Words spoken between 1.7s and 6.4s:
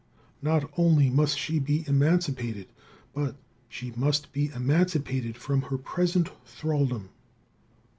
emancipated, but she must be emancipated from her present